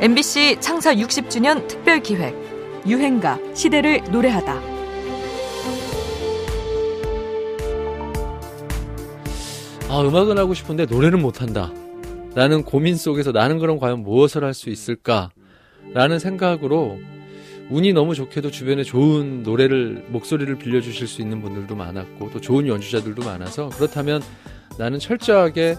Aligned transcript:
MBC 0.00 0.58
창사 0.60 0.94
60주년 0.94 1.66
특별 1.66 2.00
기획 2.00 2.32
유행가 2.86 3.36
시대를 3.52 4.02
노래하다. 4.12 4.52
아, 9.90 10.00
음악은 10.02 10.38
하고 10.38 10.54
싶은데 10.54 10.86
노래는 10.86 11.20
못한다. 11.20 11.72
라는 12.34 12.62
고민 12.62 12.96
속에서 12.96 13.32
나는 13.32 13.58
그럼 13.58 13.78
과연 13.80 14.02
무엇을 14.04 14.44
할 14.44 14.54
수 14.54 14.70
있을까? 14.70 15.30
라는 15.94 16.18
생각으로 16.20 16.98
운이 17.70 17.92
너무 17.92 18.14
좋게도 18.14 18.50
주변에 18.50 18.84
좋은 18.84 19.42
노래를, 19.42 20.04
목소리를 20.08 20.56
빌려주실 20.58 21.08
수 21.08 21.20
있는 21.22 21.42
분들도 21.42 21.74
많았고 21.74 22.30
또 22.30 22.40
좋은 22.40 22.66
연주자들도 22.68 23.24
많아서 23.24 23.68
그렇다면 23.70 24.22
나는 24.78 24.98
철저하게 25.00 25.76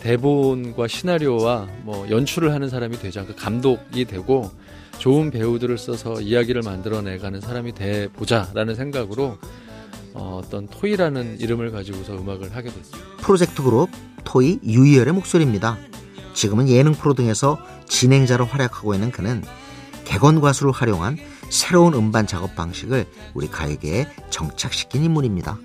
대본과 0.00 0.88
시나리오와 0.88 1.68
뭐 1.82 2.08
연출을 2.10 2.52
하는 2.52 2.68
사람이 2.68 2.98
되자 2.98 3.24
그 3.24 3.34
감독이 3.34 4.04
되고 4.04 4.50
좋은 4.98 5.30
배우들을 5.30 5.78
써서 5.78 6.20
이야기를 6.20 6.62
만들어내가는 6.62 7.40
사람이 7.40 7.74
돼 7.74 8.08
보자라는 8.08 8.74
생각으로 8.74 9.38
어, 10.12 10.40
어떤 10.42 10.66
토이라는 10.66 11.40
이름을 11.40 11.70
가지고서 11.70 12.14
음악을 12.14 12.54
하게 12.54 12.70
됐죠. 12.70 12.98
프로젝트 13.18 13.62
그룹 13.62 13.88
토이 14.24 14.60
유이열의 14.64 15.14
목소리입니다. 15.14 15.78
지금은 16.34 16.68
예능 16.68 16.92
프로 16.92 17.14
등에서 17.14 17.58
진행자로 17.86 18.44
활약하고 18.46 18.94
있는 18.94 19.10
그는 19.10 19.42
객원 20.04 20.40
과수를 20.40 20.72
활용한 20.72 21.18
새로운 21.50 21.94
음반 21.94 22.26
작업 22.26 22.54
방식을 22.56 23.06
우리 23.34 23.48
가요계에 23.48 24.08
정착시킨 24.30 25.04
인물입니다. 25.04 25.58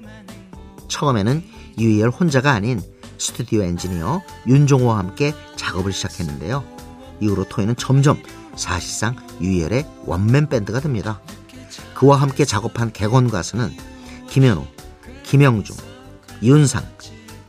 처음에는 0.88 1.44
유이열 1.80 2.10
혼자가 2.10 2.52
아닌 2.52 2.80
스튜디오 3.18 3.64
엔지니어 3.64 4.22
윤종호와 4.48 4.98
함께 4.98 5.34
작업을 5.56 5.94
시작했는데요. 5.94 6.64
이후로 7.22 7.46
토이는 7.50 7.76
점점 7.76 8.22
사실상 8.56 9.16
유희열의 9.42 9.86
원맨 10.06 10.50
밴드가 10.50 10.80
됩니다. 10.80 11.22
그와 11.94 12.18
함께 12.18 12.46
작업한 12.46 12.92
객원 12.92 13.30
가수는 13.30 13.72
김현우, 14.28 14.66
김영중, 15.24 15.76
윤상, 16.44 16.84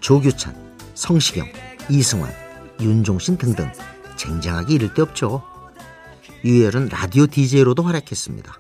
조규찬, 0.01 0.55
성시경, 0.95 1.49
이승환, 1.91 2.33
윤종신 2.81 3.39
등등 3.39 3.71
쟁쟁하게 4.17 4.75
이를 4.75 4.95
데 4.95 5.03
없죠. 5.03 5.43
유희열은 6.45 6.89
라디오 6.89 7.27
DJ로도 7.27 7.83
활약했습니다. 7.83 8.57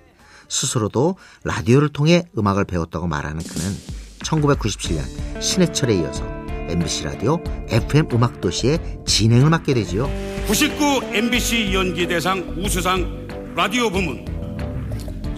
스스로도 0.49 1.17
라디오를 1.45 1.89
통해 1.89 2.25
음악을 2.37 2.65
배웠다고 2.65 3.07
말하는 3.07 3.43
그는 3.43 3.77
1997년 4.21 5.43
신해철에 5.43 5.97
이어서 5.97 6.36
MBC 6.69 7.05
라디오 7.05 7.43
FM 7.69 8.09
음악도시의 8.13 8.79
진행을 9.07 9.51
맡게 9.51 9.75
되지요. 9.75 10.11
99 10.47 11.01
MBC 11.13 11.75
연기대상 11.75 12.57
우수상 12.59 13.55
라디오 13.57 13.91
부문 13.91 14.25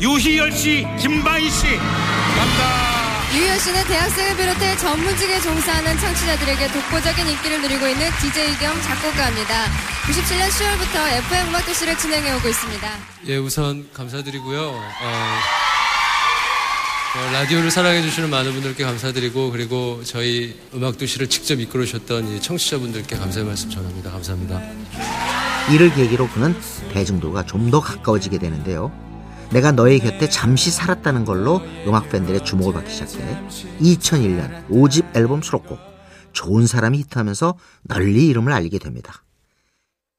유희열 0.00 0.52
씨, 0.52 0.86
김바희 1.00 1.50
씨, 1.50 1.66
감사합니다. 1.66 2.88
유희열 3.36 3.58
씨는 3.58 3.84
대학생을 3.84 4.36
비롯해 4.36 4.76
전문직에 4.76 5.40
종사하는 5.40 5.98
청취자들에게 5.98 6.68
독보적인 6.68 7.26
인기를 7.26 7.62
누리고 7.62 7.86
있는 7.88 8.08
DJ 8.20 8.56
겸 8.58 8.80
작곡가입니다. 8.80 9.64
97년 10.06 10.48
10월부터 10.48 11.18
FM 11.24 11.48
음악도시를 11.48 11.98
진행해오고 11.98 12.48
있습니다. 12.48 12.88
예, 13.26 13.36
우선 13.36 13.88
감사드리고요. 13.92 14.60
어... 14.70 15.67
어, 17.16 17.32
라디오를 17.32 17.70
사랑해주시는 17.70 18.28
많은 18.28 18.52
분들께 18.52 18.84
감사드리고 18.84 19.50
그리고 19.50 20.02
저희 20.04 20.54
음악도시를 20.74 21.28
직접 21.28 21.58
이끌어주셨던 21.58 22.40
청취자분들께 22.42 23.16
감사의 23.16 23.46
말씀 23.46 23.70
전합니다. 23.70 24.10
감사합니다. 24.10 24.60
이를 25.72 25.92
계기로 25.94 26.28
그는 26.28 26.54
대중들과 26.92 27.44
좀 27.46 27.70
더 27.70 27.80
가까워지게 27.80 28.38
되는데요. 28.38 28.90
내가 29.50 29.72
너의 29.72 29.98
곁에 30.00 30.28
잠시 30.28 30.70
살았다는 30.70 31.24
걸로 31.24 31.62
음악 31.86 32.08
팬들의 32.10 32.44
주목을 32.44 32.72
받기 32.74 32.90
시작해 32.92 33.38
2001년 33.80 34.68
5집 34.68 35.16
앨범 35.16 35.40
수록곡 35.42 35.78
좋은 36.32 36.66
사람이 36.66 36.98
히트하면서 36.98 37.54
널리 37.84 38.26
이름을 38.26 38.52
알리게 38.52 38.78
됩니다. 38.78 39.22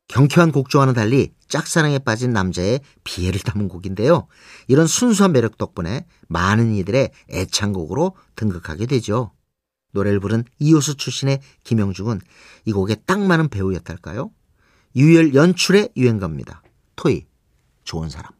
경쾌한 0.10 0.52
곡조와는 0.52 0.96
달리 0.96 1.32
짝사랑에 1.48 2.00
빠진 2.00 2.32
남자의 2.32 2.82
비애를 3.04 3.40
담은 3.42 3.70
곡인데요. 3.70 4.28
이런 4.68 4.86
순수한 4.88 5.32
매력 5.32 5.58
덕분에 5.58 6.06
많은 6.28 6.76
이들의 6.76 7.12
애창곡으로 7.30 8.16
등극하게 8.36 8.86
되죠. 8.88 9.32
노래를 9.92 10.20
부른 10.20 10.44
이호수 10.60 10.98
출신의 10.98 11.40
김영중은 11.64 12.22
이 12.66 12.72
곡에 12.72 12.96
딱 13.06 13.22
맞는 13.22 13.50
배우였달까요? 13.50 14.32
유열 14.96 15.34
연출의 15.34 15.90
유행가입니다. 15.96 16.64
토이, 16.96 17.26
좋은 17.84 18.10
사람. 18.10 18.39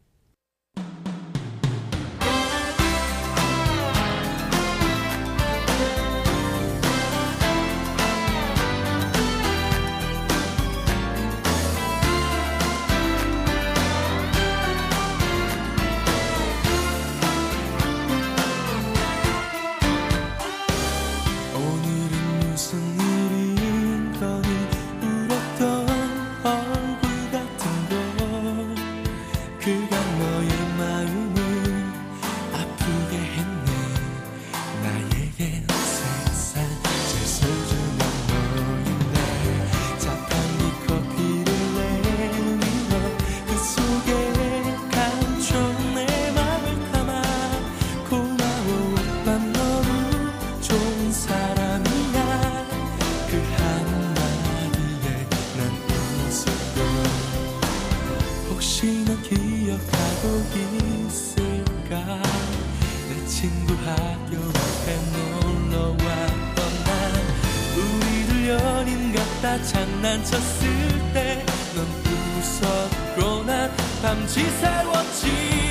그건 29.60 29.90
너의 30.18 30.48
마음. 30.78 31.19
친구 63.40 63.72
학교 63.72 64.36
앞에 64.36 64.98
놀러 65.14 65.92
왔던 65.92 66.84
날. 66.84 67.12
우리들 67.74 68.48
연인 68.50 69.14
같다 69.14 69.62
장난쳤을 69.62 70.68
때 71.14 71.42
넌 71.74 71.86
웃었고 72.36 73.44
난 73.44 73.70
밤지 74.02 74.42
새웠지 74.42 75.70